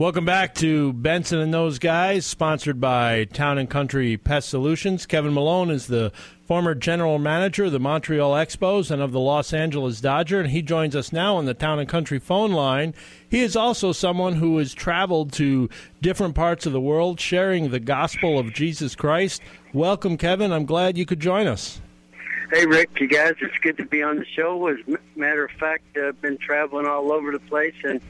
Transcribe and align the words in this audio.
Welcome 0.00 0.24
back 0.24 0.54
to 0.54 0.92
Benson 0.92 1.40
and 1.40 1.52
Those 1.52 1.80
Guys, 1.80 2.24
sponsored 2.24 2.80
by 2.80 3.24
Town 3.24 3.58
and 3.58 3.68
Country 3.68 4.16
Pest 4.16 4.48
Solutions. 4.48 5.06
Kevin 5.06 5.34
Malone 5.34 5.72
is 5.72 5.88
the 5.88 6.12
former 6.46 6.76
general 6.76 7.18
manager 7.18 7.64
of 7.64 7.72
the 7.72 7.80
Montreal 7.80 8.30
Expos 8.34 8.92
and 8.92 9.02
of 9.02 9.10
the 9.10 9.18
Los 9.18 9.52
Angeles 9.52 10.00
Dodger, 10.00 10.38
and 10.38 10.50
he 10.50 10.62
joins 10.62 10.94
us 10.94 11.12
now 11.12 11.34
on 11.34 11.46
the 11.46 11.52
Town 11.52 11.80
and 11.80 11.88
Country 11.88 12.20
phone 12.20 12.52
line. 12.52 12.94
He 13.28 13.40
is 13.40 13.56
also 13.56 13.90
someone 13.90 14.34
who 14.34 14.56
has 14.58 14.72
traveled 14.72 15.32
to 15.32 15.68
different 16.00 16.36
parts 16.36 16.64
of 16.64 16.72
the 16.72 16.80
world 16.80 17.18
sharing 17.18 17.70
the 17.70 17.80
gospel 17.80 18.38
of 18.38 18.54
Jesus 18.54 18.94
Christ. 18.94 19.42
Welcome, 19.72 20.16
Kevin. 20.16 20.52
I'm 20.52 20.64
glad 20.64 20.96
you 20.96 21.06
could 21.06 21.18
join 21.18 21.48
us. 21.48 21.80
Hey, 22.52 22.66
Rick, 22.66 23.00
you 23.00 23.08
guys, 23.08 23.34
it's 23.40 23.58
good 23.58 23.76
to 23.78 23.84
be 23.84 24.04
on 24.04 24.20
the 24.20 24.26
show. 24.26 24.64
As 24.68 24.78
a 24.86 24.96
matter 25.18 25.44
of 25.44 25.50
fact, 25.58 25.82
I've 25.96 26.22
been 26.22 26.38
traveling 26.38 26.86
all 26.86 27.10
over 27.10 27.32
the 27.32 27.40
place 27.40 27.74
and 27.82 28.00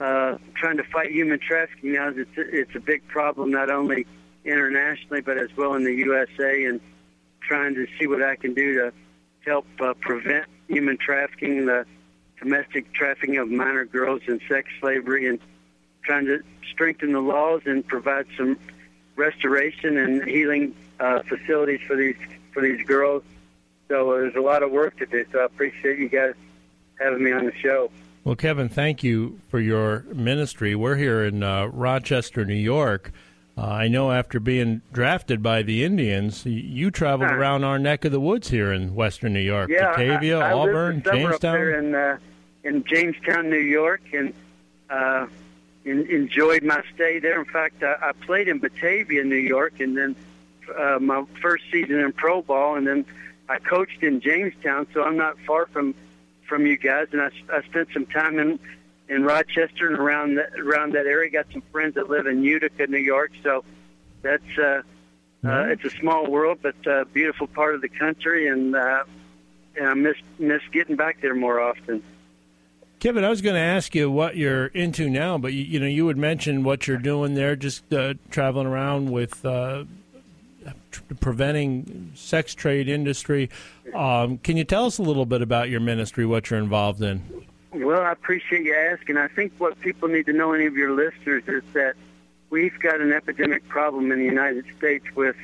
uh, 0.00 0.38
trying 0.54 0.78
to 0.78 0.84
fight 0.84 1.10
human 1.10 1.38
trafficking 1.38 1.92
now. 1.92 2.08
It's 2.08 2.30
it's 2.36 2.74
a 2.74 2.80
big 2.80 3.06
problem 3.08 3.50
not 3.50 3.70
only 3.70 4.06
internationally 4.44 5.20
but 5.20 5.36
as 5.36 5.54
well 5.56 5.74
in 5.74 5.84
the 5.84 5.94
USA, 5.94 6.64
and 6.64 6.80
trying 7.42 7.74
to 7.74 7.86
see 7.98 8.06
what 8.06 8.22
I 8.22 8.36
can 8.36 8.54
do 8.54 8.74
to 8.74 8.92
help 9.44 9.66
uh, 9.80 9.94
prevent 10.00 10.46
human 10.68 10.96
trafficking, 10.96 11.66
the 11.66 11.84
domestic 12.38 12.92
trafficking 12.92 13.36
of 13.36 13.50
minor 13.50 13.84
girls, 13.84 14.22
and 14.26 14.40
sex 14.48 14.68
slavery, 14.80 15.28
and 15.28 15.38
trying 16.02 16.26
to 16.26 16.42
strengthen 16.70 17.12
the 17.12 17.20
laws 17.20 17.62
and 17.66 17.86
provide 17.86 18.26
some 18.36 18.58
restoration 19.16 19.98
and 19.98 20.24
healing 20.24 20.74
uh, 20.98 21.22
facilities 21.22 21.80
for 21.86 21.96
these 21.96 22.16
for 22.52 22.62
these 22.62 22.84
girls. 22.86 23.22
So 23.88 24.12
uh, 24.12 24.18
there's 24.18 24.36
a 24.36 24.40
lot 24.40 24.62
of 24.62 24.70
work 24.70 24.96
to 24.98 25.06
do. 25.06 25.26
So 25.32 25.40
I 25.40 25.44
appreciate 25.44 25.98
you 25.98 26.08
guys 26.08 26.34
having 26.98 27.22
me 27.22 27.32
on 27.32 27.44
the 27.44 27.54
show. 27.54 27.90
Well, 28.22 28.36
Kevin, 28.36 28.68
thank 28.68 29.02
you 29.02 29.40
for 29.48 29.58
your 29.58 30.04
ministry. 30.12 30.74
We're 30.74 30.96
here 30.96 31.24
in 31.24 31.42
uh, 31.42 31.66
Rochester, 31.66 32.44
New 32.44 32.54
York. 32.54 33.12
Uh, 33.56 33.62
I 33.62 33.88
know 33.88 34.12
after 34.12 34.38
being 34.38 34.82
drafted 34.92 35.42
by 35.42 35.62
the 35.62 35.84
Indians, 35.84 36.44
you 36.44 36.90
traveled 36.90 37.30
around 37.30 37.64
our 37.64 37.78
neck 37.78 38.04
of 38.04 38.12
the 38.12 38.20
woods 38.20 38.48
here 38.50 38.72
in 38.72 38.94
Western 38.94 39.32
New 39.32 39.40
York. 39.40 39.70
Yeah, 39.70 39.92
Batavia, 39.92 40.38
I, 40.38 40.50
I 40.50 40.52
Auburn, 40.52 41.02
Jamestown. 41.02 41.60
In, 41.60 41.94
uh, 41.94 42.18
in 42.62 42.84
Jamestown, 42.84 43.48
New 43.48 43.56
York, 43.56 44.02
and 44.12 44.34
uh, 44.90 45.26
in, 45.86 46.06
enjoyed 46.10 46.62
my 46.62 46.82
stay 46.94 47.20
there. 47.20 47.38
In 47.38 47.46
fact, 47.46 47.82
I, 47.82 47.96
I 48.02 48.12
played 48.12 48.48
in 48.48 48.58
Batavia, 48.58 49.24
New 49.24 49.36
York, 49.36 49.80
and 49.80 49.96
then 49.96 50.14
uh, 50.78 50.98
my 51.00 51.24
first 51.40 51.64
season 51.72 52.00
in 52.00 52.12
pro 52.12 52.42
ball, 52.42 52.76
and 52.76 52.86
then 52.86 53.06
I 53.48 53.58
coached 53.60 54.02
in 54.02 54.20
Jamestown, 54.20 54.88
so 54.92 55.02
I'm 55.02 55.16
not 55.16 55.38
far 55.46 55.66
from 55.66 55.94
from 56.50 56.66
you 56.66 56.76
guys, 56.76 57.06
and 57.12 57.22
I, 57.22 57.30
I 57.50 57.62
spent 57.62 57.88
some 57.94 58.04
time 58.04 58.38
in 58.38 58.58
in 59.08 59.24
Rochester 59.24 59.88
and 59.88 59.96
around 59.96 60.34
that, 60.36 60.52
around 60.60 60.92
that 60.92 61.06
area. 61.06 61.30
Got 61.30 61.46
some 61.52 61.62
friends 61.72 61.94
that 61.94 62.10
live 62.10 62.26
in 62.26 62.42
Utica, 62.42 62.86
New 62.86 62.98
York. 62.98 63.32
So 63.42 63.64
that's 64.20 64.58
uh, 64.58 64.82
uh, 65.42 65.64
it's 65.68 65.84
a 65.84 65.90
small 65.90 66.30
world, 66.30 66.58
but 66.60 66.74
a 66.86 67.00
uh, 67.00 67.04
beautiful 67.04 67.46
part 67.46 67.74
of 67.74 67.80
the 67.80 67.88
country, 67.88 68.48
and, 68.48 68.76
uh, 68.76 69.04
and 69.76 69.88
I 69.88 69.94
miss 69.94 70.16
miss 70.38 70.60
getting 70.70 70.96
back 70.96 71.22
there 71.22 71.34
more 71.34 71.60
often. 71.60 72.02
Kevin, 72.98 73.24
I 73.24 73.30
was 73.30 73.40
going 73.40 73.54
to 73.54 73.60
ask 73.60 73.94
you 73.94 74.10
what 74.10 74.36
you're 74.36 74.66
into 74.66 75.08
now, 75.08 75.38
but 75.38 75.54
you, 75.54 75.64
you 75.64 75.80
know 75.80 75.86
you 75.86 76.04
would 76.04 76.18
mention 76.18 76.62
what 76.62 76.86
you're 76.86 76.98
doing 76.98 77.34
there, 77.34 77.56
just 77.56 77.90
uh, 77.94 78.14
traveling 78.30 78.66
around 78.66 79.10
with 79.10 79.42
uh, 79.46 79.84
preventing 81.20 82.12
sex 82.14 82.54
trade 82.54 82.88
industry. 82.88 83.50
Um, 83.94 84.38
can 84.38 84.56
you 84.56 84.64
tell 84.64 84.86
us 84.86 84.98
a 84.98 85.02
little 85.02 85.26
bit 85.26 85.42
about 85.42 85.68
your 85.68 85.80
ministry, 85.80 86.26
what 86.26 86.50
you're 86.50 86.58
involved 86.58 87.02
in? 87.02 87.22
Well, 87.72 88.02
I 88.02 88.12
appreciate 88.12 88.64
you 88.64 88.74
asking. 88.74 89.16
I 89.16 89.28
think 89.28 89.52
what 89.58 89.78
people 89.80 90.08
need 90.08 90.26
to 90.26 90.32
know, 90.32 90.52
any 90.52 90.66
of 90.66 90.76
your 90.76 90.92
listeners, 90.92 91.44
is 91.46 91.62
that 91.72 91.94
we've 92.50 92.78
got 92.80 93.00
an 93.00 93.12
epidemic 93.12 93.66
problem 93.68 94.10
in 94.10 94.18
the 94.18 94.24
United 94.24 94.64
States 94.76 95.04
with 95.14 95.36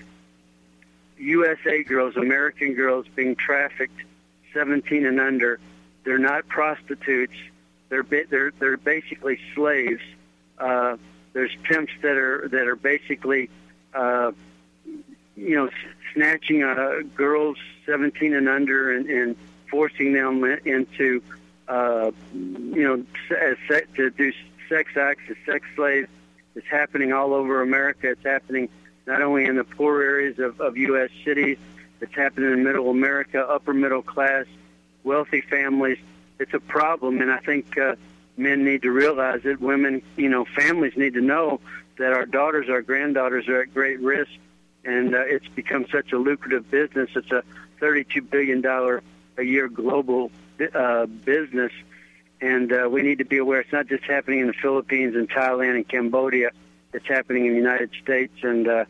USA 1.18 1.82
girls, 1.84 2.16
American 2.16 2.74
girls, 2.74 3.06
being 3.14 3.36
trafficked 3.36 4.00
17 4.52 5.06
and 5.06 5.20
under. 5.20 5.60
They're 6.04 6.18
not 6.18 6.48
prostitutes. 6.48 7.34
They're 7.88 8.02
they're 8.02 8.52
they're 8.58 8.76
basically 8.76 9.38
slaves. 9.54 10.02
Uh, 10.58 10.96
there's 11.32 11.54
pimps 11.62 11.92
that 12.02 12.16
are 12.16 12.48
that 12.48 12.66
are 12.66 12.76
basically 12.76 13.50
uh, 13.94 14.32
you 15.36 15.54
know, 15.54 15.70
snatching 16.14 16.62
uh, 16.62 17.00
girls 17.14 17.58
17 17.84 18.34
and 18.34 18.48
under 18.48 18.92
and, 18.92 19.08
and 19.08 19.36
forcing 19.70 20.12
them 20.12 20.44
into, 20.64 21.22
uh, 21.68 22.10
you 22.32 22.82
know, 22.82 23.04
to 23.94 24.10
do 24.10 24.32
sex 24.68 24.96
acts 24.96 25.22
as 25.30 25.36
sex 25.44 25.66
slaves. 25.76 26.08
It's 26.54 26.66
happening 26.66 27.12
all 27.12 27.34
over 27.34 27.60
America. 27.60 28.10
It's 28.10 28.24
happening 28.24 28.68
not 29.06 29.22
only 29.22 29.44
in 29.44 29.56
the 29.56 29.64
poor 29.64 30.02
areas 30.02 30.38
of, 30.38 30.60
of 30.60 30.76
U.S. 30.76 31.10
cities, 31.24 31.58
it's 32.00 32.14
happening 32.14 32.52
in 32.52 32.64
middle 32.64 32.90
America, 32.90 33.46
upper 33.46 33.74
middle 33.74 34.02
class, 34.02 34.46
wealthy 35.04 35.42
families. 35.42 35.98
It's 36.38 36.54
a 36.54 36.60
problem, 36.60 37.20
and 37.20 37.30
I 37.30 37.38
think 37.38 37.78
uh, 37.78 37.96
men 38.36 38.64
need 38.64 38.82
to 38.82 38.90
realize 38.90 39.42
it. 39.44 39.60
Women, 39.60 40.02
you 40.16 40.28
know, 40.28 40.44
families 40.44 40.94
need 40.96 41.14
to 41.14 41.20
know 41.20 41.60
that 41.98 42.12
our 42.12 42.26
daughters, 42.26 42.68
our 42.68 42.82
granddaughters 42.82 43.48
are 43.48 43.62
at 43.62 43.72
great 43.72 44.00
risk 44.00 44.30
and 44.86 45.14
uh, 45.14 45.18
it's 45.26 45.48
become 45.48 45.86
such 45.90 46.12
a 46.12 46.16
lucrative 46.16 46.70
business. 46.70 47.10
It's 47.14 47.30
a 47.32 47.42
$32 47.80 48.30
billion 48.30 48.64
a 48.64 49.42
year 49.42 49.68
global 49.68 50.30
uh, 50.74 51.06
business, 51.06 51.72
and 52.40 52.72
uh, 52.72 52.88
we 52.90 53.02
need 53.02 53.18
to 53.18 53.24
be 53.24 53.38
aware 53.38 53.60
it's 53.60 53.72
not 53.72 53.88
just 53.88 54.04
happening 54.04 54.40
in 54.40 54.46
the 54.46 54.54
Philippines 54.54 55.14
and 55.14 55.28
Thailand 55.28 55.74
and 55.74 55.88
Cambodia. 55.88 56.50
It's 56.92 57.06
happening 57.06 57.46
in 57.46 57.52
the 57.52 57.58
United 57.58 57.90
States, 58.02 58.32
and 58.42 58.66
uh, 58.66 58.84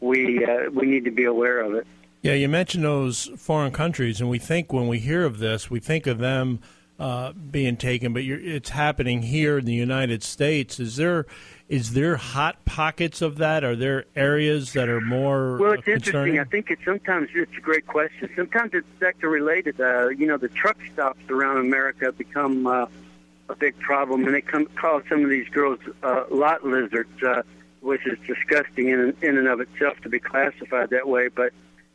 we 0.00 0.44
uh, 0.44 0.70
we 0.70 0.86
need 0.86 1.04
to 1.04 1.10
be 1.12 1.24
aware 1.24 1.60
of 1.60 1.74
it. 1.74 1.86
Yeah, 2.22 2.32
you 2.32 2.48
mentioned 2.48 2.84
those 2.84 3.30
foreign 3.36 3.70
countries, 3.70 4.20
and 4.20 4.30
we 4.30 4.38
think 4.38 4.72
when 4.72 4.88
we 4.88 4.98
hear 4.98 5.24
of 5.24 5.38
this, 5.38 5.70
we 5.70 5.78
think 5.78 6.06
of 6.06 6.18
them 6.18 6.60
uh, 6.98 7.32
being 7.32 7.76
taken, 7.76 8.12
but 8.12 8.22
it's 8.22 8.70
happening 8.70 9.22
here 9.22 9.58
in 9.58 9.64
the 9.64 9.74
United 9.74 10.22
States. 10.22 10.78
Is 10.78 10.96
there 10.96 11.26
is 11.68 11.94
there 11.94 12.16
hot 12.16 12.64
pockets 12.64 13.22
of 13.22 13.38
that? 13.38 13.64
Are 13.64 13.74
there 13.74 14.04
areas 14.14 14.74
that 14.74 14.88
are 14.88 15.00
more 15.00 15.56
well? 15.56 15.72
It's 15.72 15.82
concerning? 15.82 16.34
interesting. 16.34 16.38
I 16.38 16.44
think 16.44 16.70
it's 16.70 16.84
sometimes 16.84 17.30
it's 17.34 17.56
a 17.56 17.60
great 17.60 17.86
question. 17.86 18.30
Sometimes 18.36 18.74
it's 18.74 18.86
sector 19.00 19.28
related. 19.28 19.80
Uh, 19.80 20.08
you 20.08 20.26
know, 20.26 20.36
the 20.36 20.48
truck 20.48 20.76
stops 20.92 21.28
around 21.30 21.58
America 21.58 22.12
become 22.12 22.66
uh, 22.66 22.86
a 23.48 23.56
big 23.56 23.78
problem, 23.80 24.24
and 24.24 24.34
they 24.34 24.40
come 24.40 24.66
call 24.66 25.00
some 25.08 25.24
of 25.24 25.30
these 25.30 25.48
girls 25.48 25.80
uh, 26.02 26.24
lot 26.30 26.64
lizards, 26.64 27.22
uh, 27.22 27.42
which 27.80 28.06
is 28.06 28.18
disgusting 28.26 28.88
in 28.88 29.16
in 29.20 29.36
and 29.36 29.48
of 29.48 29.60
itself 29.60 29.98
to 30.02 30.08
be 30.08 30.20
classified 30.20 30.90
that 30.90 31.08
way. 31.08 31.28
But 31.28 31.52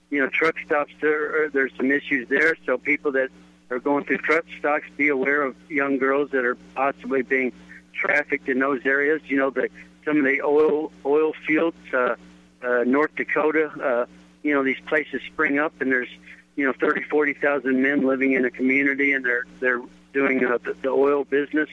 you 0.10 0.20
know, 0.20 0.28
truck 0.28 0.56
stops 0.66 0.92
there 1.00 1.50
there's 1.50 1.72
some 1.78 1.90
issues 1.90 2.28
there. 2.28 2.58
So 2.66 2.78
people 2.78 3.14
that 3.14 3.30
are 3.70 3.80
going 3.80 4.06
through 4.06 4.18
truck 4.18 4.46
stops, 4.58 4.86
be 4.98 5.10
aware 5.10 5.42
of 5.42 5.56
young 5.70 5.98
girls 5.98 6.32
that 6.32 6.46
are 6.46 6.56
possibly 6.76 7.22
being 7.22 7.54
trafficked 7.94 8.50
in 8.50 8.60
those 8.60 8.86
areas. 8.86 9.22
You 9.26 9.38
know, 9.38 9.50
the 9.50 9.70
some 10.06 10.18
of 10.18 10.24
the 10.24 10.42
oil 10.42 10.92
oil 11.06 11.34
fields, 11.46 11.78
uh, 11.94 12.16
uh, 12.64 12.84
North 12.86 13.16
Dakota. 13.16 13.72
Uh, 13.82 14.06
you 14.42 14.54
know, 14.54 14.64
these 14.64 14.80
places 14.88 15.22
spring 15.28 15.60
up, 15.60 15.82
and 15.82 15.92
there's 15.92 16.10
you 16.56 16.66
know 16.66 16.74
thirty, 16.74 17.04
forty 17.04 17.34
thousand 17.34 17.82
men 17.82 18.06
living 18.06 18.34
in 18.34 18.46
a 18.46 18.52
community, 18.52 19.14
and 19.14 19.24
they're 19.26 19.46
they're 19.60 19.82
doing 20.14 20.44
uh, 20.46 20.58
the, 20.64 20.74
the 20.82 20.90
oil 20.90 21.24
business. 21.24 21.70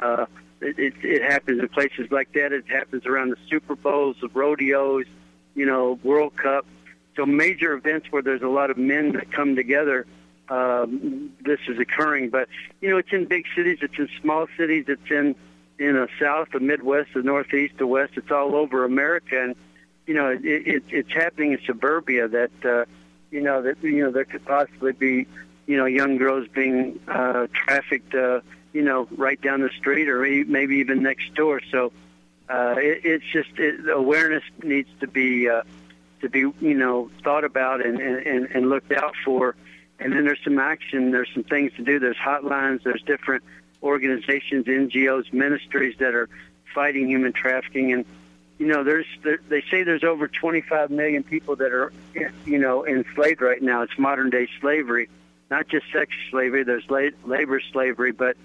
Uh, 0.00 0.26
it, 0.60 0.78
it, 0.78 0.94
it 1.02 1.22
happens 1.22 1.60
in 1.60 1.68
places 1.68 2.10
like 2.10 2.32
that. 2.32 2.52
It 2.52 2.68
happens 2.68 3.04
around 3.04 3.30
the 3.30 3.36
Super 3.50 3.74
Bowls, 3.74 4.16
the 4.20 4.28
rodeos, 4.28 5.06
you 5.54 5.66
know, 5.66 5.98
World 6.04 6.36
Cup. 6.36 6.66
So 7.16 7.26
major 7.26 7.72
events 7.72 8.10
where 8.10 8.22
there's 8.22 8.42
a 8.42 8.48
lot 8.48 8.70
of 8.70 8.78
men 8.78 9.12
that 9.12 9.32
come 9.32 9.56
together 9.56 10.06
um, 10.48 11.32
this 11.40 11.60
is 11.68 11.78
occurring. 11.78 12.30
But 12.30 12.48
you 12.80 12.90
know, 12.90 12.98
it's 12.98 13.12
in 13.12 13.26
big 13.26 13.46
cities, 13.54 13.78
it's 13.82 13.98
in 13.98 14.08
small 14.20 14.46
cities, 14.56 14.86
it's 14.88 15.10
in 15.10 15.34
in 15.78 15.94
the 15.94 16.08
south, 16.20 16.48
the 16.52 16.60
Midwest, 16.60 17.10
the 17.14 17.22
Northeast, 17.22 17.74
the 17.78 17.86
West. 17.86 18.12
It's 18.16 18.30
all 18.30 18.54
over 18.54 18.84
America, 18.84 19.42
and 19.42 19.56
you 20.06 20.14
know, 20.14 20.28
it, 20.30 20.44
it, 20.44 20.82
it's 20.88 21.12
happening 21.12 21.52
in 21.52 21.60
suburbia 21.66 22.28
that 22.28 22.64
uh, 22.64 22.84
you 23.30 23.40
know 23.40 23.62
that 23.62 23.82
you 23.82 24.04
know 24.04 24.10
there 24.10 24.24
could 24.24 24.44
possibly 24.44 24.92
be 24.92 25.26
you 25.66 25.76
know 25.76 25.86
young 25.86 26.16
girls 26.16 26.48
being 26.48 27.00
uh, 27.08 27.46
trafficked, 27.52 28.14
uh, 28.14 28.40
you 28.72 28.82
know, 28.82 29.08
right 29.16 29.40
down 29.40 29.60
the 29.60 29.70
street 29.70 30.08
or 30.08 30.20
maybe 30.46 30.76
even 30.76 31.02
next 31.02 31.34
door. 31.34 31.60
So 31.70 31.92
uh, 32.48 32.74
it, 32.78 33.00
it's 33.04 33.24
just 33.32 33.50
it, 33.58 33.88
awareness 33.88 34.44
needs 34.62 34.88
to 35.00 35.06
be 35.06 35.48
uh, 35.48 35.62
to 36.20 36.28
be 36.28 36.40
you 36.40 36.74
know 36.74 37.10
thought 37.22 37.44
about 37.44 37.84
and, 37.84 38.00
and, 38.00 38.46
and 38.46 38.68
looked 38.68 38.92
out 38.92 39.14
for 39.24 39.54
and 40.02 40.12
then 40.12 40.24
there's 40.24 40.42
some 40.44 40.58
action. 40.58 41.10
There's 41.10 41.30
some 41.32 41.44
things 41.44 41.72
to 41.76 41.82
do. 41.82 41.98
There's 41.98 42.16
hotlines. 42.16 42.82
There's 42.82 43.02
different 43.02 43.44
organizations, 43.82 44.66
NGOs, 44.66 45.32
ministries 45.32 45.96
that 45.98 46.14
are 46.14 46.28
fighting 46.74 47.08
human 47.08 47.32
trafficking. 47.32 47.92
And 47.92 48.04
you 48.58 48.66
know, 48.66 48.84
there's 48.84 49.06
there, 49.22 49.38
they 49.48 49.62
say 49.70 49.82
there's 49.82 50.04
over 50.04 50.28
25 50.28 50.90
million 50.90 51.22
people 51.22 51.56
that 51.56 51.72
are 51.72 51.92
you 52.44 52.58
know 52.58 52.86
enslaved 52.86 53.40
right 53.40 53.62
now. 53.62 53.82
It's 53.82 53.98
modern 53.98 54.30
day 54.30 54.48
slavery, 54.60 55.08
not 55.50 55.68
just 55.68 55.86
sex 55.92 56.12
slavery. 56.30 56.64
There's 56.64 56.88
la- 56.88 57.16
labor 57.24 57.60
slavery, 57.72 58.12
but 58.12 58.36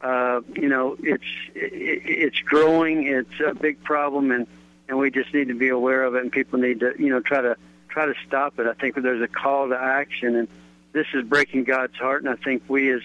uh, 0.00 0.40
you 0.54 0.68
know, 0.68 0.96
it's 1.00 1.24
it, 1.54 2.02
it's 2.04 2.40
growing. 2.40 3.06
It's 3.06 3.40
a 3.44 3.54
big 3.54 3.82
problem, 3.82 4.30
and 4.30 4.46
and 4.88 4.98
we 4.98 5.10
just 5.10 5.34
need 5.34 5.48
to 5.48 5.54
be 5.54 5.68
aware 5.68 6.04
of 6.04 6.14
it, 6.14 6.22
and 6.22 6.32
people 6.32 6.58
need 6.58 6.80
to, 6.80 6.94
you 6.98 7.10
know, 7.10 7.20
try 7.20 7.40
to 7.40 7.56
try 7.88 8.06
to 8.06 8.14
stop 8.26 8.58
it. 8.58 8.66
I 8.66 8.74
think 8.74 8.94
there's 8.94 9.22
a 9.22 9.28
call 9.28 9.68
to 9.68 9.78
action, 9.78 10.36
and 10.36 10.48
this 10.92 11.06
is 11.14 11.24
breaking 11.24 11.64
God's 11.64 11.96
heart, 11.96 12.22
and 12.22 12.30
I 12.32 12.36
think 12.36 12.62
we 12.68 12.92
as 12.92 13.02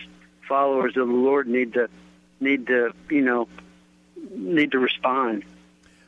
followers 0.48 0.98
of 0.98 1.08
the 1.08 1.14
Lord 1.14 1.48
need 1.48 1.74
to 1.74 1.90
need 2.40 2.68
to, 2.68 2.94
you 3.10 3.22
know, 3.22 3.48
need 4.32 4.72
to 4.72 4.80
respond. 4.80 5.44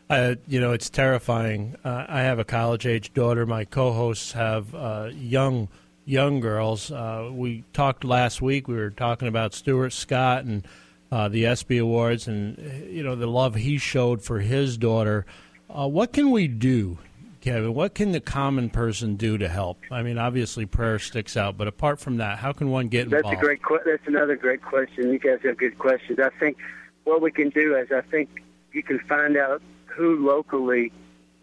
Uh, 0.09 0.35
you 0.47 0.59
know, 0.59 0.71
it's 0.71 0.89
terrifying. 0.89 1.75
Uh, 1.83 2.05
I 2.07 2.21
have 2.21 2.37
a 2.37 2.43
college-age 2.43 3.13
daughter. 3.13 3.45
My 3.45 3.65
co-hosts 3.65 4.33
have 4.33 4.73
uh, 4.75 5.09
young 5.15 5.67
young 6.05 6.39
girls. 6.39 6.91
Uh, 6.91 7.29
we 7.31 7.63
talked 7.73 8.03
last 8.03 8.41
week. 8.41 8.67
We 8.67 8.75
were 8.75 8.91
talking 8.91 9.27
about 9.27 9.53
Stuart 9.53 9.93
Scott 9.93 10.45
and 10.45 10.67
uh, 11.11 11.27
the 11.27 11.45
ESPY 11.47 11.79
Awards, 11.79 12.27
and 12.27 12.57
you 12.89 13.03
know 13.03 13.15
the 13.15 13.27
love 13.27 13.55
he 13.55 13.77
showed 13.77 14.21
for 14.21 14.39
his 14.39 14.77
daughter. 14.77 15.25
Uh, 15.69 15.87
what 15.87 16.13
can 16.13 16.29
we 16.31 16.47
do, 16.47 16.99
Kevin? 17.45 17.75
What 17.75 17.93
can 17.93 18.11
the 18.11 18.19
common 18.19 18.71
person 18.71 19.17
do 19.17 19.37
to 19.37 19.47
help? 19.47 19.77
I 19.91 20.01
mean, 20.01 20.17
obviously 20.17 20.65
prayer 20.65 20.97
sticks 20.97 21.37
out, 21.37 21.57
but 21.57 21.67
apart 21.67 21.99
from 21.99 22.17
that, 22.17 22.39
how 22.39 22.51
can 22.53 22.71
one 22.71 22.87
get 22.87 23.03
involved? 23.03 23.25
That's 23.25 23.35
a 23.35 23.39
great. 23.39 23.61
That's 23.85 24.07
another 24.07 24.35
great 24.35 24.63
question. 24.63 25.13
You 25.13 25.19
guys 25.19 25.41
have 25.43 25.55
good 25.57 25.77
questions. 25.77 26.17
I 26.17 26.29
think 26.39 26.57
what 27.03 27.21
we 27.21 27.31
can 27.31 27.49
do 27.49 27.77
is 27.77 27.91
I 27.91 28.01
think 28.01 28.41
you 28.73 28.81
can 28.81 28.97
find 28.97 29.37
out 29.37 29.61
who 29.85 30.25
locally, 30.25 30.91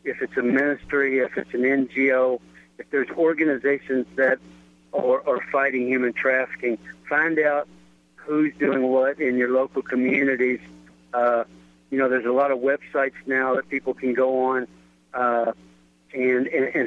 if 0.02 0.20
it's 0.20 0.36
a 0.36 0.42
ministry, 0.42 1.20
if 1.20 1.38
it's 1.38 1.54
an 1.54 1.62
NGO, 1.62 2.40
if 2.78 2.90
there's 2.90 3.08
organizations 3.10 4.06
that 4.16 4.40
are, 4.92 5.24
are 5.24 5.40
fighting 5.52 5.86
human 5.86 6.14
trafficking, 6.14 6.78
find 7.08 7.38
out 7.38 7.68
who's 8.16 8.52
doing 8.58 8.82
what 8.88 9.20
in 9.20 9.36
your 9.36 9.50
local 9.50 9.82
communities. 9.82 10.58
Uh, 11.14 11.44
you 11.92 11.98
know, 11.98 12.08
there's 12.08 12.26
a 12.26 12.32
lot 12.32 12.50
of 12.50 12.58
websites 12.58 13.14
now 13.24 13.54
that 13.54 13.68
people 13.68 13.94
can 13.94 14.14
go 14.14 14.46
on 14.46 14.66
uh, 15.14 15.52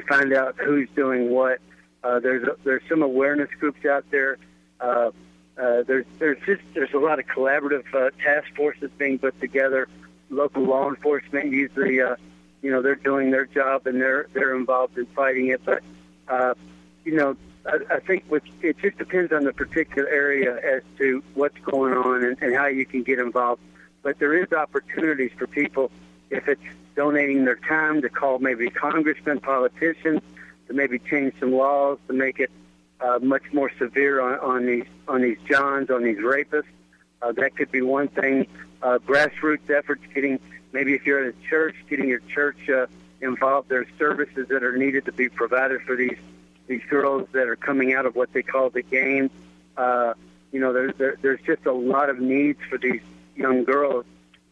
find 0.06 0.32
out 0.32 0.56
who's 0.58 0.88
doing 0.94 1.30
what. 1.30 1.58
Uh, 2.02 2.20
there's 2.20 2.44
a, 2.44 2.56
there's 2.64 2.82
some 2.88 3.02
awareness 3.02 3.48
groups 3.58 3.84
out 3.84 4.04
there. 4.10 4.38
Uh, 4.80 5.10
uh, 5.58 5.82
there's 5.86 6.04
there's 6.18 6.38
just 6.44 6.62
there's 6.74 6.92
a 6.92 6.98
lot 6.98 7.18
of 7.18 7.26
collaborative 7.26 7.84
uh, 7.94 8.10
task 8.22 8.46
forces 8.54 8.90
being 8.98 9.18
put 9.18 9.38
together. 9.40 9.88
Local 10.28 10.64
law 10.64 10.88
enforcement 10.88 11.52
usually, 11.52 12.00
uh, 12.00 12.16
you 12.62 12.70
know, 12.70 12.82
they're 12.82 12.94
doing 12.94 13.30
their 13.30 13.46
job 13.46 13.86
and 13.86 14.00
they're 14.00 14.26
they're 14.34 14.54
involved 14.54 14.98
in 14.98 15.06
fighting 15.06 15.48
it. 15.48 15.64
But 15.64 15.82
uh, 16.28 16.54
you 17.04 17.16
know, 17.16 17.36
I, 17.64 17.96
I 17.96 18.00
think 18.00 18.24
with, 18.28 18.42
it 18.60 18.78
just 18.78 18.98
depends 18.98 19.32
on 19.32 19.44
the 19.44 19.52
particular 19.52 20.08
area 20.08 20.56
as 20.56 20.82
to 20.98 21.22
what's 21.34 21.58
going 21.58 21.94
on 21.94 22.24
and, 22.24 22.36
and 22.42 22.54
how 22.54 22.66
you 22.66 22.84
can 22.84 23.02
get 23.02 23.18
involved. 23.18 23.62
But 24.02 24.18
there 24.18 24.34
is 24.34 24.52
opportunities 24.52 25.32
for 25.38 25.46
people 25.46 25.90
if 26.30 26.48
it's 26.48 26.62
donating 26.96 27.44
their 27.44 27.56
time 27.56 28.02
to 28.02 28.08
call 28.08 28.38
maybe 28.38 28.70
congressmen, 28.70 29.38
politicians, 29.38 30.20
to 30.66 30.74
maybe 30.74 30.98
change 30.98 31.34
some 31.38 31.52
laws 31.52 31.98
to 32.08 32.12
make 32.12 32.40
it 32.40 32.50
uh, 33.00 33.18
much 33.22 33.42
more 33.52 33.70
severe 33.78 34.20
on, 34.20 34.38
on 34.40 34.66
these 34.66 34.86
on 35.06 35.20
these 35.22 35.38
Johns, 35.48 35.90
on 35.90 36.02
these 36.02 36.18
rapists. 36.18 36.64
Uh, 37.22 37.32
that 37.32 37.54
could 37.56 37.70
be 37.70 37.82
one 37.82 38.08
thing. 38.08 38.46
Uh, 38.82 38.98
grassroots 38.98 39.70
efforts, 39.70 40.02
getting 40.14 40.40
maybe 40.72 40.94
if 40.94 41.06
you're 41.06 41.22
at 41.22 41.34
a 41.34 41.48
church, 41.48 41.76
getting 41.88 42.08
your 42.08 42.20
church 42.20 42.68
uh, 42.68 42.86
involved. 43.20 43.68
There's 43.68 43.86
services 43.98 44.48
that 44.48 44.62
are 44.62 44.76
needed 44.76 45.04
to 45.04 45.12
be 45.12 45.28
provided 45.28 45.82
for 45.82 45.96
these 45.96 46.18
these 46.66 46.82
girls 46.88 47.28
that 47.32 47.46
are 47.48 47.56
coming 47.56 47.94
out 47.94 48.06
of 48.06 48.16
what 48.16 48.32
they 48.32 48.42
call 48.42 48.70
the 48.70 48.82
game. 48.82 49.30
Uh, 49.76 50.14
you 50.52 50.60
know, 50.60 50.72
there, 50.72 50.92
there, 50.92 51.16
there's 51.20 51.40
just 51.42 51.66
a 51.66 51.72
lot 51.72 52.10
of 52.10 52.18
needs 52.18 52.58
for 52.68 52.78
these 52.78 53.02
young 53.36 53.64
girls. 53.64 54.04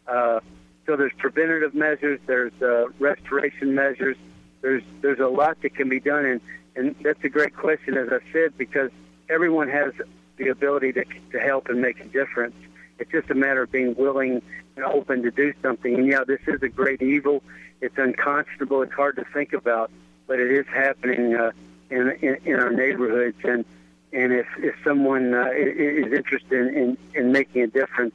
Uh, 0.07 0.41
so 0.87 0.97
there's 0.97 1.13
preventative 1.19 1.75
measures, 1.75 2.21
there's 2.27 2.53
uh, 2.61 2.89
restoration 2.99 3.75
measures, 3.75 4.17
there's 4.61 4.83
there's 5.01 5.21
a 5.21 5.29
lot 5.29 5.61
that 5.63 5.75
can 5.75 5.89
be 5.89 6.01
done, 6.01 6.25
and 6.25 6.41
and 6.77 6.95
that's 7.03 7.23
a 7.25 7.29
great 7.29 7.57
question, 7.57 7.97
as 7.97 8.09
I 8.11 8.21
said, 8.33 8.57
because 8.59 8.91
everyone 9.29 9.69
has 9.69 9.93
the 10.37 10.49
ability 10.49 10.93
to 10.95 11.05
to 11.33 11.39
help 11.39 11.69
and 11.69 11.81
make 11.81 12.01
a 12.01 12.05
difference. 12.05 12.55
It's 12.99 13.11
just 13.11 13.31
a 13.31 13.35
matter 13.35 13.63
of 13.63 13.73
being 13.73 13.95
willing 13.95 14.43
and 14.77 14.85
open 14.85 15.23
to 15.23 15.31
do 15.31 15.53
something. 15.63 15.95
And 15.95 16.07
yeah, 16.07 16.25
this 16.25 16.41
is 16.47 16.63
a 16.63 16.69
great 16.69 17.03
evil. 17.03 17.43
It's 17.81 17.99
unconscionable. 17.99 18.83
It's 18.83 18.93
hard 18.93 19.17
to 19.17 19.25
think 19.33 19.53
about, 19.53 19.91
but 20.27 20.39
it 20.39 20.51
is 20.51 20.67
happening 20.67 21.35
uh, 21.35 21.53
in, 21.91 22.11
in 22.23 22.37
in 22.45 22.55
our 22.55 22.71
neighborhoods. 22.71 23.37
And 23.45 23.65
and 24.13 24.33
if 24.33 24.47
if 24.59 24.75
someone 24.85 25.35
uh, 25.35 25.51
is 25.55 26.13
interested 26.13 26.69
in, 26.69 26.75
in 26.75 26.99
in 27.15 27.33
making 27.33 27.63
a 27.63 27.67
difference, 27.67 28.15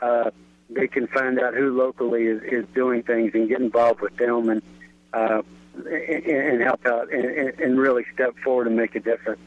uh, 0.00 0.30
they 0.70 0.86
can 0.86 1.06
find 1.08 1.38
out 1.40 1.54
who 1.54 1.76
locally 1.76 2.24
is, 2.24 2.42
is 2.42 2.64
doing 2.74 3.02
things 3.02 3.32
and 3.34 3.48
get 3.48 3.60
involved 3.60 4.00
with 4.00 4.16
them 4.16 4.48
and 4.48 4.62
uh, 5.12 5.42
and, 5.74 6.24
and 6.26 6.62
help 6.62 6.84
out 6.86 7.12
and, 7.12 7.26
and 7.58 7.78
really 7.78 8.04
step 8.14 8.34
forward 8.44 8.66
and 8.66 8.76
make 8.76 8.94
a 8.94 9.00
difference. 9.00 9.40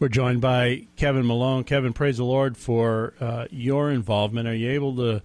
We're 0.00 0.08
joined 0.08 0.40
by 0.40 0.88
Kevin 0.96 1.26
Malone. 1.26 1.64
Kevin, 1.64 1.92
praise 1.92 2.16
the 2.18 2.24
Lord 2.24 2.56
for 2.56 3.14
uh, 3.20 3.46
your 3.50 3.90
involvement. 3.90 4.48
Are 4.48 4.54
you 4.54 4.70
able 4.70 4.96
to 4.96 5.22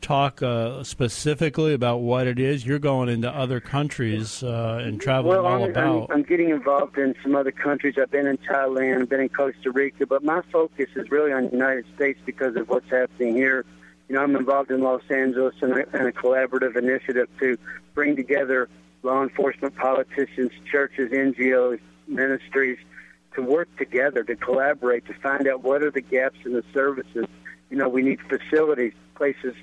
talk 0.00 0.42
uh, 0.42 0.82
specifically 0.82 1.72
about 1.72 1.98
what 1.98 2.26
it 2.26 2.38
is? 2.38 2.66
You're 2.66 2.80
going 2.80 3.08
into 3.08 3.30
other 3.30 3.60
countries 3.60 4.42
uh, 4.42 4.80
and 4.82 5.00
traveling 5.00 5.36
well, 5.36 5.46
all 5.46 5.64
I'm, 5.64 5.70
about. 5.70 6.10
I'm, 6.10 6.18
I'm 6.18 6.22
getting 6.22 6.50
involved 6.50 6.98
in 6.98 7.14
some 7.22 7.36
other 7.36 7.52
countries. 7.52 7.94
I've 7.96 8.10
been 8.10 8.26
in 8.26 8.38
Thailand, 8.38 9.02
I've 9.02 9.08
been 9.08 9.20
in 9.20 9.28
Costa 9.28 9.70
Rica, 9.70 10.06
but 10.06 10.22
my 10.24 10.42
focus 10.52 10.88
is 10.96 11.10
really 11.10 11.32
on 11.32 11.46
the 11.46 11.52
United 11.52 11.86
States 11.94 12.20
because 12.26 12.56
of 12.56 12.68
what's 12.68 12.90
happening 12.90 13.34
here. 13.34 13.64
You 14.08 14.14
know, 14.16 14.22
I'm 14.22 14.34
involved 14.36 14.70
in 14.70 14.80
Los 14.80 15.02
Angeles 15.10 15.54
in 15.60 15.72
a, 15.72 15.76
in 15.76 16.06
a 16.06 16.12
collaborative 16.12 16.76
initiative 16.76 17.28
to 17.40 17.58
bring 17.94 18.16
together 18.16 18.68
law 19.02 19.22
enforcement, 19.22 19.76
politicians, 19.76 20.50
churches, 20.70 21.10
NGOs, 21.12 21.80
ministries 22.06 22.78
to 23.34 23.42
work 23.42 23.68
together, 23.76 24.24
to 24.24 24.34
collaborate, 24.34 25.06
to 25.06 25.14
find 25.14 25.46
out 25.46 25.62
what 25.62 25.82
are 25.82 25.90
the 25.90 26.00
gaps 26.00 26.38
in 26.44 26.54
the 26.54 26.64
services. 26.72 27.26
You 27.70 27.76
know, 27.76 27.88
we 27.88 28.02
need 28.02 28.18
facilities, 28.22 28.94
places, 29.14 29.54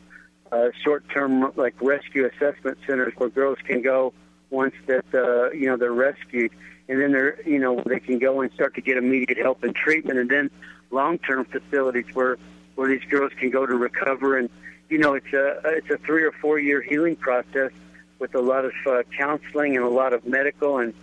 uh, 0.51 0.69
short-term 0.83 1.51
like 1.55 1.73
rescue 1.81 2.27
assessment 2.27 2.77
centers 2.85 3.13
where 3.17 3.29
girls 3.29 3.57
can 3.65 3.81
go 3.81 4.13
once 4.51 4.75
that 4.85 5.05
uh, 5.13 5.49
you 5.51 5.65
know 5.65 5.75
they're 5.75 5.91
rescued, 5.91 6.51
and 6.87 7.01
then 7.01 7.11
they're 7.11 7.41
you 7.47 7.57
know 7.57 7.81
they 7.85 7.99
can 7.99 8.19
go 8.19 8.41
and 8.41 8.51
start 8.53 8.75
to 8.75 8.81
get 8.81 8.95
immediate 8.95 9.37
help 9.39 9.63
and 9.63 9.75
treatment, 9.75 10.19
and 10.19 10.29
then 10.29 10.51
long-term 10.91 11.45
facilities 11.45 12.05
where 12.13 12.37
where 12.75 12.87
these 12.87 13.03
girls 13.09 13.31
can 13.39 13.49
go 13.49 13.65
to 13.65 13.75
recover 13.75 14.37
and 14.37 14.49
you 14.89 14.97
know 14.97 15.13
it's 15.13 15.33
a 15.33 15.59
it's 15.65 15.89
a 15.89 15.97
three 15.99 16.23
or 16.23 16.31
four 16.31 16.59
year 16.59 16.81
healing 16.81 17.15
process 17.15 17.71
with 18.19 18.35
a 18.35 18.41
lot 18.41 18.65
of 18.65 18.73
uh, 18.85 19.03
counseling 19.17 19.75
and 19.75 19.85
a 19.85 19.89
lot 19.89 20.13
of 20.13 20.25
medical 20.25 20.77
and 20.79 20.93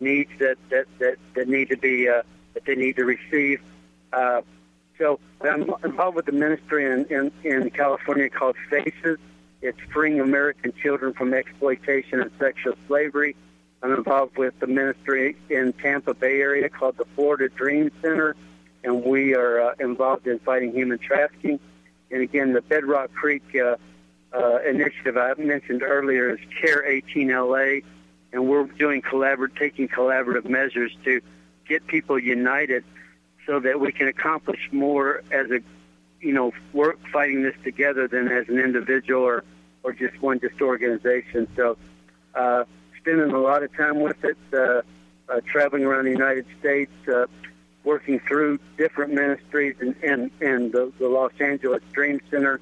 needs 0.00 0.30
that 0.38 0.56
that 0.70 0.86
that, 0.98 1.16
that 1.34 1.48
need 1.48 1.68
to 1.68 1.76
be 1.76 2.08
uh, 2.08 2.22
that 2.54 2.64
they 2.64 2.74
need 2.74 2.96
to 2.96 3.04
receive. 3.04 3.60
Uh, 4.12 4.42
so 4.98 5.18
I'm 5.40 5.72
involved 5.84 6.16
with 6.16 6.26
the 6.26 6.32
ministry 6.32 6.84
in, 6.84 7.06
in, 7.06 7.32
in 7.42 7.70
California 7.70 8.28
called 8.28 8.56
FACES. 8.70 9.18
It's 9.60 9.78
freeing 9.92 10.20
American 10.20 10.72
children 10.82 11.12
from 11.12 11.32
exploitation 11.34 12.20
and 12.20 12.30
sexual 12.38 12.74
slavery. 12.86 13.34
I'm 13.82 13.92
involved 13.92 14.36
with 14.36 14.58
the 14.60 14.66
ministry 14.66 15.36
in 15.48 15.72
Tampa 15.72 16.14
Bay 16.14 16.40
area 16.40 16.68
called 16.68 16.96
the 16.98 17.04
Florida 17.16 17.48
Dream 17.48 17.90
Center, 18.00 18.36
and 18.84 19.04
we 19.04 19.34
are 19.34 19.60
uh, 19.60 19.74
involved 19.80 20.26
in 20.26 20.38
fighting 20.40 20.72
human 20.72 20.98
trafficking. 20.98 21.60
And 22.10 22.22
again, 22.22 22.52
the 22.52 22.62
Bedrock 22.62 23.12
Creek 23.12 23.42
uh, 23.54 23.76
uh, 24.32 24.58
initiative 24.62 25.16
I 25.16 25.34
mentioned 25.38 25.82
earlier 25.82 26.30
is 26.30 26.38
Care 26.60 26.84
18 26.86 27.28
LA, 27.28 27.80
and 28.32 28.48
we're 28.48 28.64
doing 28.64 29.02
collaborative, 29.02 29.56
taking 29.58 29.88
collaborative 29.88 30.48
measures 30.48 30.92
to 31.04 31.20
get 31.68 31.86
people 31.86 32.18
united 32.18 32.84
so 33.46 33.60
that 33.60 33.80
we 33.80 33.92
can 33.92 34.08
accomplish 34.08 34.68
more 34.72 35.22
as 35.30 35.50
a, 35.50 35.60
you 36.20 36.32
know, 36.32 36.52
work 36.72 36.98
fighting 37.12 37.42
this 37.42 37.54
together 37.64 38.08
than 38.08 38.28
as 38.28 38.48
an 38.48 38.58
individual 38.58 39.22
or, 39.22 39.44
or 39.82 39.92
just 39.92 40.20
one 40.22 40.40
just 40.40 40.60
organization. 40.60 41.48
So, 41.56 41.76
uh, 42.34 42.64
spending 42.98 43.30
a 43.30 43.38
lot 43.38 43.62
of 43.62 43.74
time 43.76 44.00
with 44.00 44.22
it, 44.24 44.38
uh, 44.52 44.82
uh, 45.28 45.40
traveling 45.46 45.84
around 45.84 46.04
the 46.04 46.10
United 46.10 46.46
States, 46.60 46.92
uh, 47.08 47.26
working 47.84 48.20
through 48.20 48.58
different 48.76 49.12
ministries 49.12 49.76
and, 49.80 49.94
and, 50.02 50.30
and 50.40 50.72
the, 50.72 50.92
the 50.98 51.08
Los 51.08 51.32
Angeles 51.40 51.82
Dream 51.92 52.20
Center, 52.30 52.60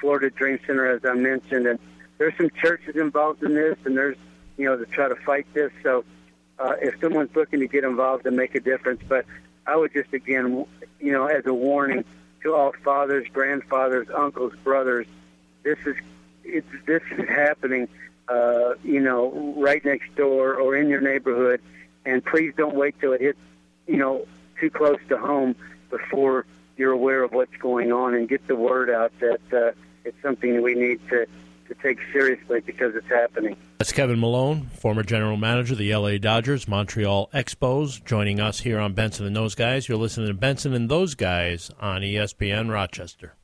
Florida 0.00 0.30
Dream 0.30 0.58
Center, 0.66 0.86
as 0.86 1.04
I 1.04 1.14
mentioned. 1.14 1.66
And 1.66 1.78
there's 2.18 2.36
some 2.36 2.50
churches 2.62 2.96
involved 2.96 3.42
in 3.42 3.54
this, 3.54 3.76
and 3.84 3.96
there's, 3.96 4.16
you 4.56 4.66
know, 4.66 4.76
to 4.76 4.86
try 4.86 5.08
to 5.08 5.16
fight 5.16 5.46
this. 5.54 5.72
So 5.82 6.04
uh, 6.58 6.74
if 6.80 7.00
someone's 7.00 7.34
looking 7.34 7.60
to 7.60 7.66
get 7.66 7.84
involved 7.84 8.26
and 8.26 8.36
make 8.36 8.54
a 8.54 8.60
difference, 8.60 9.02
but 9.08 9.26
I 9.66 9.76
would 9.76 9.92
just, 9.92 10.12
again, 10.12 10.66
you 11.00 11.12
know, 11.12 11.26
as 11.26 11.46
a 11.46 11.54
warning 11.54 12.04
to 12.42 12.54
all 12.54 12.72
fathers, 12.84 13.26
grandfathers, 13.32 14.08
uncles, 14.14 14.52
brothers, 14.62 15.06
this 15.62 15.78
is, 15.84 15.96
it's, 16.44 16.66
this 16.86 17.02
is 17.10 17.28
happening, 17.28 17.88
uh, 18.28 18.74
you 18.84 19.00
know, 19.00 19.54
right 19.56 19.84
next 19.84 20.14
door 20.16 20.54
or 20.54 20.76
in 20.76 20.88
your 20.88 21.00
neighborhood. 21.00 21.60
And 22.06 22.24
please 22.24 22.54
don't 22.56 22.74
wait 22.74 22.98
till 23.00 23.12
it 23.12 23.20
hits, 23.20 23.38
you 23.86 23.98
know, 23.98 24.26
too 24.60 24.70
close 24.70 24.98
to 25.08 25.18
home 25.18 25.56
before 25.90 26.46
you're 26.76 26.92
aware 26.92 27.22
of 27.22 27.32
what's 27.32 27.56
going 27.56 27.92
on 27.92 28.14
and 28.14 28.28
get 28.28 28.46
the 28.46 28.56
word 28.56 28.90
out 28.90 29.12
that 29.20 29.40
uh, 29.52 29.72
it's 30.04 30.20
something 30.22 30.62
we 30.62 30.74
need 30.74 31.00
to 31.08 31.26
to 31.68 31.74
take 31.82 32.00
seriously 32.12 32.60
because 32.60 32.96
it's 32.96 33.06
happening. 33.06 33.56
That's 33.78 33.92
Kevin 33.92 34.18
Malone, 34.18 34.66
former 34.74 35.04
general 35.04 35.36
manager 35.36 35.74
of 35.74 35.78
the 35.78 35.94
LA 35.94 36.18
Dodgers, 36.18 36.66
Montreal 36.66 37.30
Expos, 37.32 38.04
joining 38.04 38.40
us 38.40 38.60
here 38.60 38.80
on 38.80 38.92
Benson 38.92 39.24
and 39.24 39.36
Those 39.36 39.54
Guys. 39.54 39.88
You're 39.88 39.96
listening 39.96 40.26
to 40.26 40.34
Benson 40.34 40.74
and 40.74 40.88
Those 40.88 41.14
Guys 41.14 41.70
on 41.80 42.02
ESPN 42.02 42.72
Rochester. 42.72 43.34